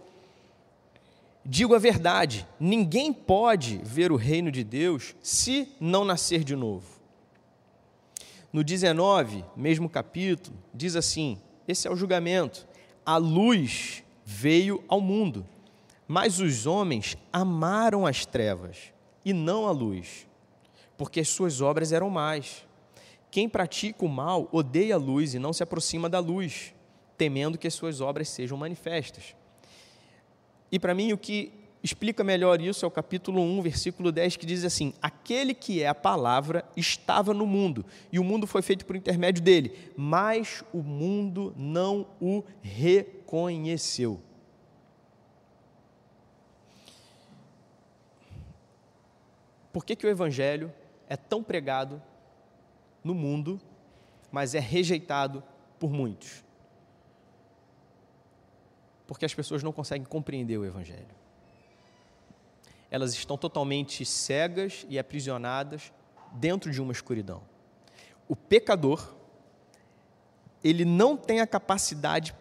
[1.44, 6.88] Digo a verdade, ninguém pode ver o reino de Deus se não nascer de novo.
[8.54, 12.66] No 19, mesmo capítulo, diz assim: esse é o julgamento.
[13.06, 15.46] A luz veio ao mundo,
[16.08, 18.94] mas os homens amaram as trevas
[19.26, 20.30] e não a luz,
[20.98, 22.66] porque as suas obras eram más.
[23.30, 26.74] Quem pratica o mal odeia a luz e não se aproxima da luz,
[27.18, 29.36] temendo que as suas obras sejam manifestas.
[30.72, 31.52] E para mim, o que
[31.84, 35.88] explica melhor isso é o capítulo 1, versículo 10, que diz assim: Aquele que é
[35.88, 40.82] a palavra estava no mundo, e o mundo foi feito por intermédio dele, mas o
[40.82, 44.22] mundo não o reconheceu.
[49.72, 50.74] Por que, que o evangelho
[51.08, 52.02] é tão pregado
[53.08, 53.60] no mundo,
[54.32, 55.44] mas é rejeitado
[55.80, 56.44] por muitos.
[59.08, 61.16] Porque as pessoas não conseguem compreender o Evangelho.
[62.92, 65.92] Elas estão totalmente cegas e aprisionadas
[66.34, 67.42] dentro de uma escuridão.
[68.28, 69.16] O pecador,
[70.64, 72.36] ele não tem a capacidade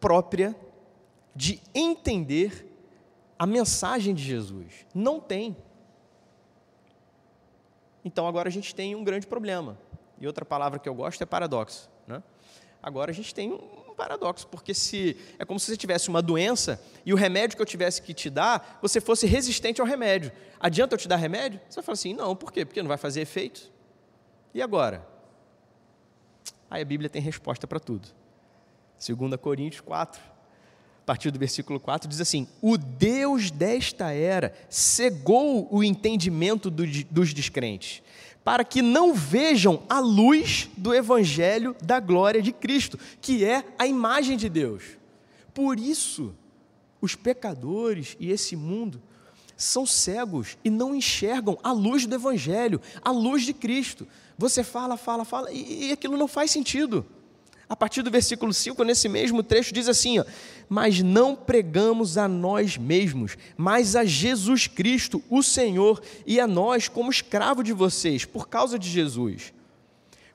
[0.00, 0.56] própria
[1.36, 2.66] de entender
[3.38, 4.86] a mensagem de Jesus.
[4.94, 5.56] Não tem.
[8.04, 9.78] Então agora a gente tem um grande problema.
[10.20, 11.90] E outra palavra que eu gosto é paradoxo.
[12.06, 12.22] Né?
[12.82, 16.80] Agora a gente tem um paradoxo, porque se é como se você tivesse uma doença
[17.04, 20.32] e o remédio que eu tivesse que te dar, você fosse resistente ao remédio.
[20.58, 21.60] Adianta eu te dar remédio?
[21.68, 22.64] Você vai falar assim, não, por quê?
[22.64, 23.70] Porque não vai fazer efeito.
[24.54, 25.06] E agora?
[26.70, 28.08] Aí a Bíblia tem resposta para tudo.
[29.04, 30.39] 2 Coríntios 4, a
[31.10, 38.00] partir do versículo 4, diz assim: O Deus desta era cegou o entendimento dos descrentes
[38.44, 43.88] para que não vejam a luz do Evangelho da glória de Cristo, que é a
[43.88, 44.84] imagem de Deus.
[45.52, 46.32] Por isso,
[47.00, 49.02] os pecadores e esse mundo
[49.56, 54.06] são cegos e não enxergam a luz do Evangelho, a luz de Cristo.
[54.38, 57.04] Você fala, fala, fala, e, e aquilo não faz sentido.
[57.70, 60.24] A partir do versículo 5, nesse mesmo trecho, diz assim: ó,
[60.68, 66.88] Mas não pregamos a nós mesmos, mas a Jesus Cristo, o Senhor, e a nós
[66.88, 69.52] como escravo de vocês, por causa de Jesus.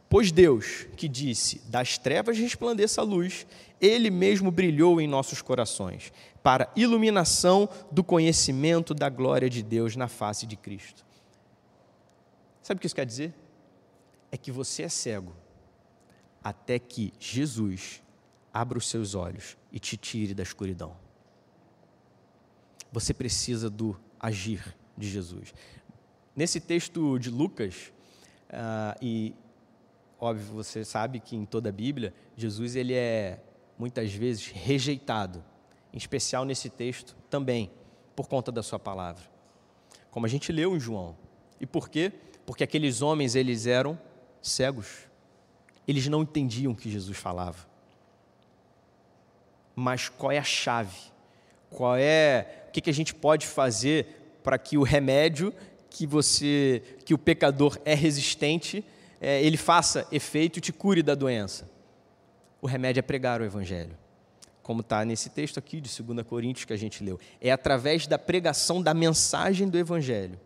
[0.07, 3.45] Pois Deus, que disse: Das trevas resplandeça a luz,
[3.81, 10.07] Ele mesmo brilhou em nossos corações, para iluminação do conhecimento da glória de Deus na
[10.07, 11.05] face de Cristo.
[12.63, 13.33] Sabe o que isso quer dizer?
[14.31, 15.33] É que você é cego
[16.45, 18.03] até que Jesus
[18.53, 20.95] abra os seus olhos e te tire da escuridão.
[22.91, 25.55] Você precisa do agir de Jesus.
[26.35, 27.91] Nesse texto de Lucas,
[28.51, 29.33] uh, e
[30.19, 33.43] óbvio você sabe que em toda a Bíblia, Jesus ele é
[33.75, 35.43] muitas vezes rejeitado,
[35.91, 37.71] em especial nesse texto também,
[38.15, 39.23] por conta da sua palavra.
[40.11, 41.17] Como a gente leu em João.
[41.59, 42.13] E por quê?
[42.45, 43.99] Porque aqueles homens eles eram
[44.43, 45.07] cegos.
[45.87, 47.67] Eles não entendiam o que Jesus falava.
[49.75, 50.97] Mas qual é a chave?
[51.69, 55.53] Qual é o que, que a gente pode fazer para que o remédio
[55.89, 58.83] que você, que o pecador é resistente,
[59.19, 61.69] é, ele faça efeito e te cure da doença?
[62.61, 63.97] O remédio é pregar o Evangelho
[64.65, 67.19] como está nesse texto aqui de 2 Coríntios que a gente leu.
[67.39, 70.39] É através da pregação da mensagem do Evangelho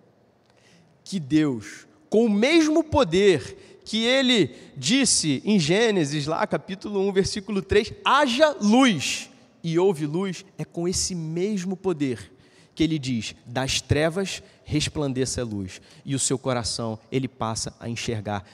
[1.05, 7.59] que Deus, com o mesmo poder que ele disse em Gênesis, lá capítulo 1, versículo
[7.59, 9.31] 3: haja luz,
[9.63, 12.31] e houve luz, é com esse mesmo poder
[12.75, 17.89] que ele diz: das trevas resplandeça a luz, e o seu coração ele passa a
[17.89, 18.45] enxergar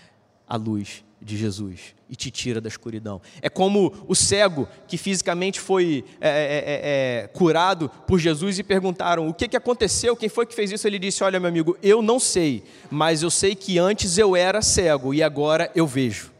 [0.48, 3.20] a luz de Jesus e te tira da escuridão.
[3.42, 8.64] É como o cego que fisicamente foi é, é, é, é, curado por Jesus e
[8.64, 10.16] perguntaram: o que, que aconteceu?
[10.16, 10.86] Quem foi que fez isso?
[10.86, 14.62] Ele disse: Olha, meu amigo, eu não sei, mas eu sei que antes eu era
[14.62, 16.32] cego e agora eu vejo.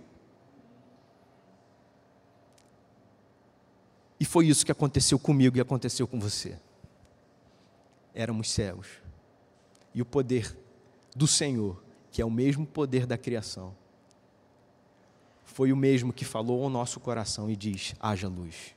[4.20, 6.58] E foi isso que aconteceu comigo e aconteceu com você.
[8.14, 8.88] Éramos cegos.
[9.96, 10.56] E o poder
[11.16, 13.76] do Senhor, que é o mesmo poder da criação,
[15.56, 18.76] foi o mesmo que falou ao nosso coração e diz: haja luz.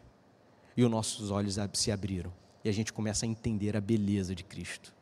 [0.76, 2.32] E os nossos olhos se abriram
[2.64, 4.94] e a gente começa a entender a beleza de Cristo.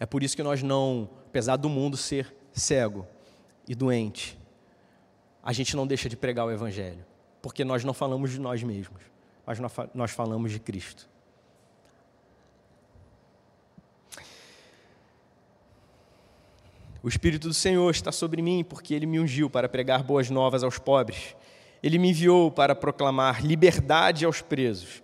[0.00, 3.06] É por isso que nós não, apesar do mundo ser cego
[3.68, 4.38] e doente,
[5.42, 7.04] a gente não deixa de pregar o Evangelho,
[7.42, 9.02] porque nós não falamos de nós mesmos,
[9.44, 9.58] mas
[9.94, 11.06] nós falamos de Cristo.
[17.08, 20.62] O Espírito do Senhor está sobre mim, porque ele me ungiu para pregar boas novas
[20.62, 21.34] aos pobres.
[21.82, 25.02] Ele me enviou para proclamar liberdade aos presos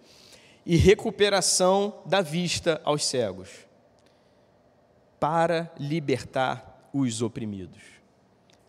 [0.66, 3.48] e recuperação da vista aos cegos,
[5.18, 7.80] para libertar os oprimidos.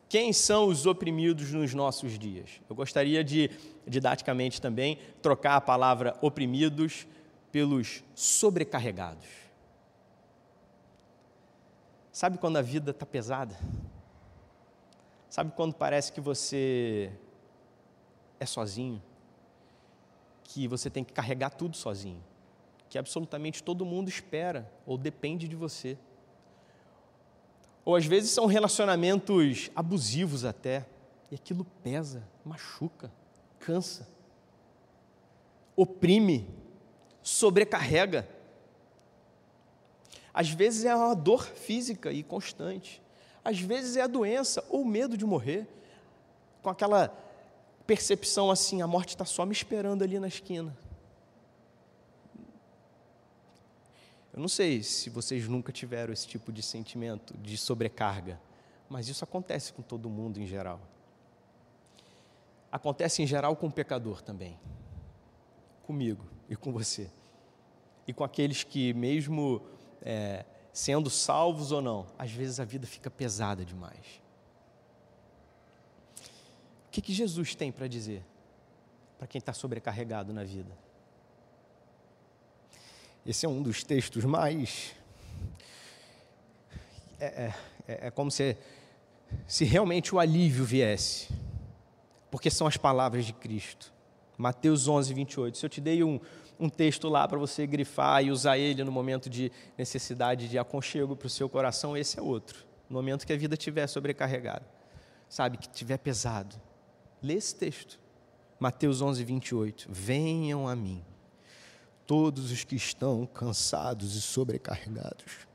[0.07, 2.61] Quem são os oprimidos nos nossos dias?
[2.69, 3.51] Eu gostaria de,
[3.85, 7.05] didaticamente também, trocar a palavra oprimidos
[7.51, 9.44] pelos sobrecarregados.
[12.15, 13.59] Sabe quando a vida está pesada?
[15.29, 17.11] Sabe quando parece que você
[18.39, 19.03] é sozinho?
[20.41, 22.23] Que você tem que carregar tudo sozinho?
[22.87, 25.97] Que absolutamente todo mundo espera ou depende de você.
[27.83, 30.85] Ou às vezes são relacionamentos abusivos até,
[31.29, 33.11] e aquilo pesa, machuca,
[33.59, 34.07] cansa,
[35.75, 36.47] oprime,
[37.21, 38.25] sobrecarrega.
[40.35, 43.01] Às vezes é uma dor física e constante.
[43.41, 45.65] Às vezes é a doença ou medo de morrer.
[46.61, 47.07] Com aquela
[47.87, 50.77] percepção assim: a morte está só me esperando ali na esquina.
[54.33, 58.37] Eu não sei se vocês nunca tiveram esse tipo de sentimento de sobrecarga,
[58.89, 60.81] mas isso acontece com todo mundo em geral.
[62.69, 64.59] Acontece em geral com o pecador também,
[65.83, 67.09] comigo e com você,
[68.05, 69.61] e com aqueles que, mesmo
[70.05, 74.21] é, sendo salvos ou não, às vezes a vida fica pesada demais.
[76.87, 78.23] O que, que Jesus tem para dizer
[79.17, 80.71] para quem está sobrecarregado na vida?
[83.25, 84.93] Esse é um dos textos mais.
[87.19, 87.53] É, é,
[87.87, 88.55] é, é como se,
[89.47, 91.33] se realmente o alívio viesse,
[92.29, 93.91] porque são as palavras de Cristo.
[94.37, 95.57] Mateus 11, 28.
[95.57, 96.19] Se eu te dei um,
[96.59, 101.15] um texto lá para você grifar e usar ele no momento de necessidade de aconchego
[101.15, 102.65] para o seu coração, esse é outro.
[102.89, 104.65] No momento que a vida estiver sobrecarregada,
[105.27, 106.55] sabe, que estiver pesado.
[107.21, 107.99] Lê esse texto.
[108.59, 109.87] Mateus 11, 28.
[109.89, 111.03] Venham a mim,
[112.05, 115.45] todos os que estão cansados e sobrecarregados,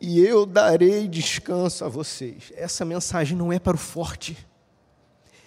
[0.00, 2.52] e eu darei descanso a vocês.
[2.54, 4.36] Essa mensagem não é para o forte,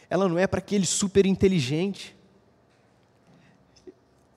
[0.09, 2.17] ela não é para aquele super inteligente,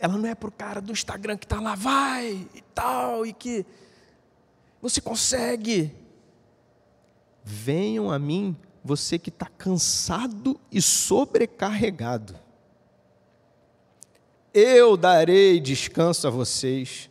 [0.02, 3.32] ela não é para o cara do Instagram que está lá, vai e tal, e
[3.32, 3.64] que
[4.80, 5.94] você consegue.
[7.44, 12.34] Venham a mim, você que está cansado e sobrecarregado.
[14.52, 17.08] Eu darei descanso a vocês.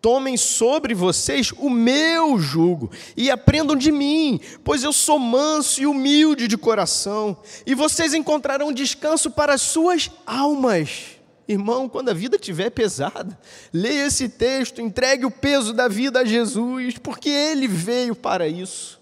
[0.00, 5.86] Tomem sobre vocês o meu jugo e aprendam de mim, pois eu sou manso e
[5.86, 7.36] humilde de coração,
[7.66, 11.19] e vocês encontrarão descanso para as suas almas.
[11.50, 13.36] Irmão, quando a vida estiver pesada,
[13.72, 19.00] leia esse texto, entregue o peso da vida a Jesus, porque Ele veio para isso.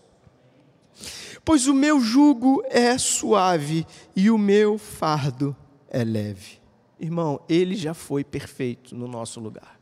[1.45, 3.87] Pois o meu jugo é suave
[4.17, 5.55] e o meu fardo
[5.91, 6.59] é leve.
[6.99, 9.79] Irmão, Ele já foi perfeito no nosso lugar.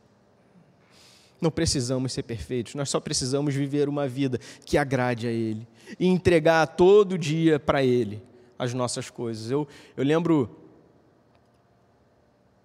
[1.39, 5.65] Não precisamos ser perfeitos, nós só precisamos viver uma vida que agrade a Ele
[5.97, 8.21] e entregar todo dia para Ele
[8.59, 9.49] as nossas coisas.
[9.49, 9.65] Eu,
[9.95, 10.66] eu lembro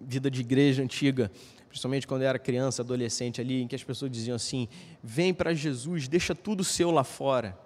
[0.05, 1.31] vida de igreja antiga,
[1.67, 4.67] principalmente quando eu era criança, adolescente ali, em que as pessoas diziam assim:
[5.01, 7.57] vem para Jesus, deixa tudo seu lá fora.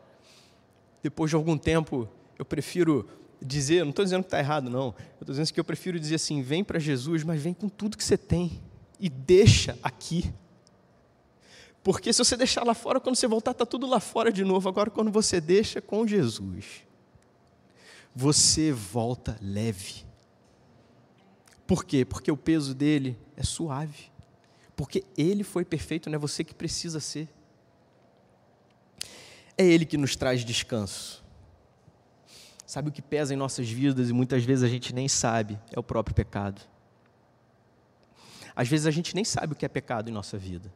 [1.03, 2.07] Depois de algum tempo,
[2.39, 3.07] eu prefiro
[3.41, 6.15] dizer, não estou dizendo que está errado, não, eu estou dizendo que eu prefiro dizer
[6.15, 8.61] assim: vem para Jesus, mas vem com tudo que você tem
[8.99, 10.33] e deixa aqui.
[11.83, 14.67] Porque se você deixar lá fora, quando você voltar, está tudo lá fora de novo.
[14.67, 16.83] Agora, quando você deixa com Jesus,
[18.13, 20.07] você volta leve
[21.68, 22.05] por quê?
[22.05, 24.09] Porque o peso dele é suave.
[24.76, 27.28] Porque ele foi perfeito, não é você que precisa ser.
[29.57, 31.24] É ele que nos traz descanso.
[32.65, 35.59] Sabe o que pesa em nossas vidas e muitas vezes a gente nem sabe?
[35.72, 36.61] É o próprio pecado.
[38.55, 40.72] Às vezes a gente nem sabe o que é pecado em nossa vida.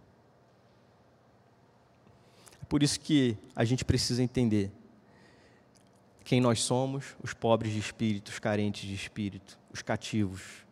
[2.62, 4.72] É por isso que a gente precisa entender
[6.24, 10.66] quem nós somos, os pobres de espírito, os carentes de espírito, os cativos,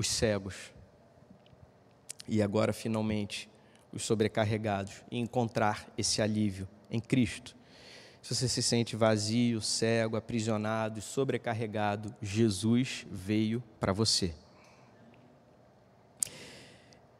[0.00, 0.72] os cegos
[2.26, 3.50] e agora finalmente
[3.92, 7.54] os sobrecarregados e encontrar esse alívio em Cristo.
[8.22, 14.34] Se você se sente vazio, cego, aprisionado sobrecarregado, Jesus veio para você.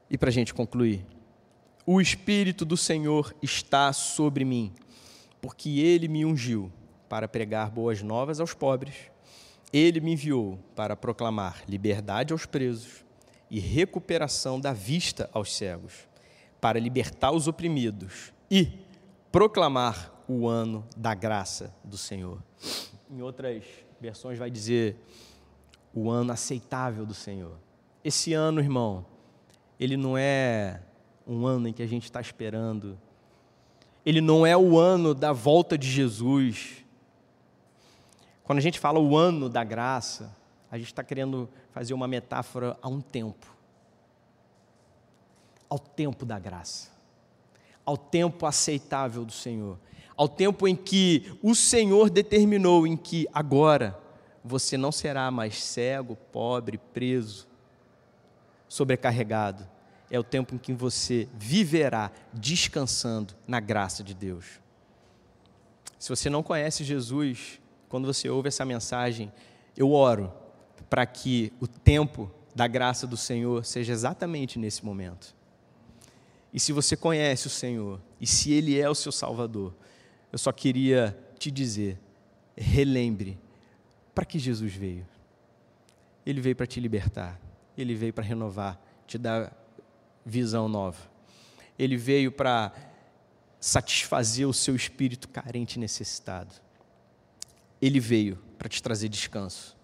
[0.08, 1.04] E para a gente concluir,
[1.84, 4.72] O Espírito do Senhor está sobre mim,
[5.40, 6.72] porque ele me ungiu
[7.08, 8.94] para pregar boas novas aos pobres.
[9.72, 13.04] Ele me enviou para proclamar liberdade aos presos
[13.50, 16.08] e recuperação da vista aos cegos,
[16.60, 18.68] para libertar os oprimidos e
[19.32, 22.42] proclamar o ano da graça do Senhor.
[23.10, 23.64] Em outras
[24.00, 24.96] versões vai dizer
[25.94, 27.56] o ano aceitável do Senhor.
[28.04, 29.04] Esse ano, irmão,
[29.78, 30.80] ele não é
[31.26, 32.98] um ano em que a gente está esperando.
[34.04, 36.84] Ele não é o ano da volta de Jesus.
[38.44, 40.36] Quando a gente fala o ano da graça,
[40.70, 43.60] a gente está querendo fazer uma metáfora a um tempo
[45.70, 46.90] ao tempo da graça,
[47.86, 49.78] ao tempo aceitável do Senhor,
[50.16, 53.96] ao tempo em que o Senhor determinou em que agora
[54.44, 57.46] você não será mais cego, pobre, preso,
[58.68, 59.66] sobrecarregado.
[60.10, 64.60] É o tempo em que você viverá descansando na graça de Deus.
[65.98, 67.59] Se você não conhece Jesus,
[67.90, 69.32] quando você ouve essa mensagem,
[69.76, 70.32] eu oro
[70.88, 75.34] para que o tempo da graça do Senhor seja exatamente nesse momento.
[76.54, 79.74] E se você conhece o Senhor, e se Ele é o seu Salvador,
[80.32, 81.98] eu só queria te dizer:
[82.56, 83.36] relembre
[84.14, 85.06] para que Jesus veio.
[86.24, 87.40] Ele veio para te libertar,
[87.76, 89.52] ele veio para renovar, te dar
[90.24, 91.10] visão nova.
[91.76, 92.72] Ele veio para
[93.58, 96.54] satisfazer o seu espírito carente e necessitado.
[97.80, 99.76] Ele veio para te trazer descanso.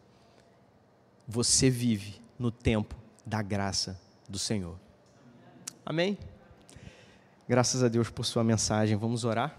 [1.27, 2.95] Você vive no tempo
[3.25, 4.79] da graça do Senhor.
[5.85, 6.19] Amém?
[7.49, 8.97] Graças a Deus por Sua mensagem.
[8.97, 9.57] Vamos orar?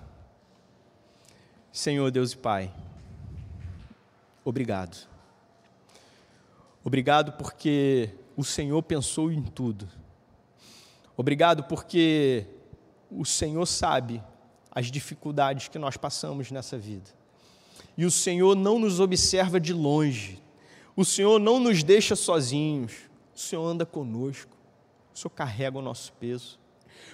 [1.71, 2.73] Senhor Deus e Pai,
[4.43, 5.07] obrigado.
[6.83, 9.87] Obrigado porque o Senhor pensou em tudo.
[11.15, 12.47] Obrigado porque
[13.11, 14.23] o Senhor sabe
[14.71, 17.16] as dificuldades que nós passamos nessa vida.
[17.97, 20.41] E o Senhor não nos observa de longe.
[20.95, 22.93] O Senhor não nos deixa sozinhos.
[23.35, 24.55] O Senhor anda conosco.
[25.13, 26.59] O Senhor carrega o nosso peso.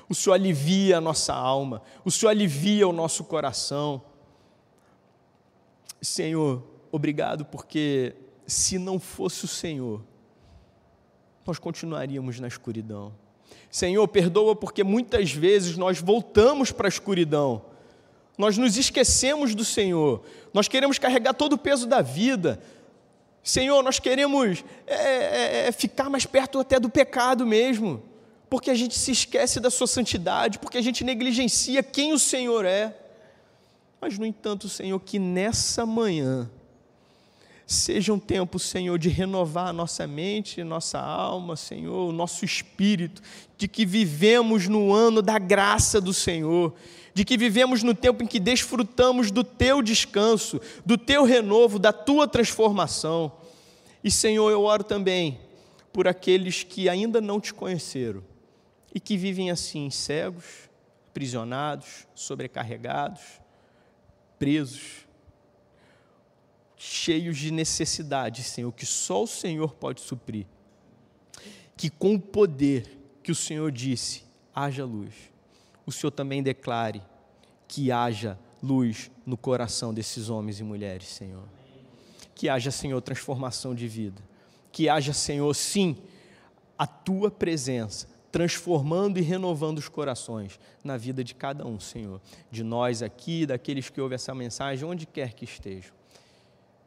[0.10, 4.02] O Senhor alivia a nossa alma, o Senhor alivia o nosso coração.
[6.02, 8.16] Senhor, obrigado porque
[8.46, 10.04] se não fosse o Senhor,
[11.46, 13.14] nós continuaríamos na escuridão.
[13.70, 17.66] Senhor, perdoa porque muitas vezes nós voltamos para a escuridão,
[18.38, 20.24] nós nos esquecemos do Senhor,
[20.54, 22.62] nós queremos carregar todo o peso da vida.
[23.44, 28.02] Senhor, nós queremos é, é, é, ficar mais perto até do pecado mesmo
[28.54, 32.66] porque a gente se esquece da sua santidade, porque a gente negligencia quem o Senhor
[32.66, 32.96] é.
[34.00, 36.48] Mas, no entanto, Senhor, que nessa manhã
[37.66, 43.24] seja um tempo, Senhor, de renovar a nossa mente, nossa alma, Senhor, o nosso espírito,
[43.58, 46.76] de que vivemos no ano da graça do Senhor,
[47.14, 51.93] de que vivemos no tempo em que desfrutamos do teu descanso, do teu renovo, da
[51.93, 53.32] tua transformação.
[54.03, 55.39] E, Senhor, eu oro também
[55.91, 58.24] por aqueles que ainda não te conheceram
[58.93, 60.70] e que vivem assim, cegos,
[61.14, 63.22] prisionados, sobrecarregados,
[64.39, 65.05] presos,
[66.76, 70.45] cheios de necessidade, Senhor, que só o Senhor pode suprir.
[71.78, 75.14] Que com o poder que o Senhor disse, haja luz,
[75.86, 77.02] o Senhor também declare
[77.68, 81.44] que haja luz no coração desses homens e mulheres, Senhor.
[82.36, 84.22] Que haja, Senhor, transformação de vida.
[84.72, 85.98] Que haja, Senhor, sim,
[86.78, 92.20] a tua presença transformando e renovando os corações na vida de cada um, Senhor,
[92.50, 95.92] de nós aqui, daqueles que ouvem essa mensagem, onde quer que estejam.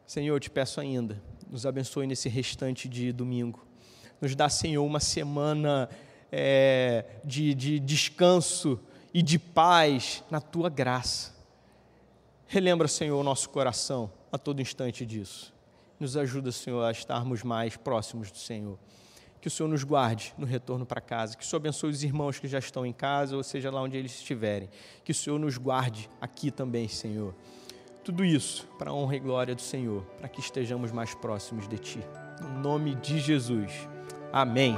[0.05, 3.65] Senhor, eu te peço ainda, nos abençoe nesse restante de domingo.
[4.21, 5.89] Nos dá, Senhor, uma semana
[6.31, 8.81] é, de, de descanso
[9.12, 11.35] e de paz na tua graça.
[12.47, 15.53] Relembra, Senhor, o nosso coração a todo instante disso.
[15.99, 18.79] Nos ajuda, Senhor, a estarmos mais próximos do Senhor
[19.47, 22.37] que o Senhor nos guarde no retorno para casa, que o Senhor abençoe os irmãos
[22.37, 24.68] que já estão em casa, ou seja lá onde eles estiverem,
[25.05, 27.33] que o Senhor nos guarde aqui também, Senhor.
[28.03, 31.79] Tudo isso para a honra e glória do Senhor, para que estejamos mais próximos de
[31.79, 32.01] Ti.
[32.41, 33.72] No nome de Jesus.
[34.33, 34.74] Amém.